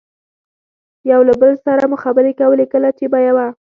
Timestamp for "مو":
1.91-1.97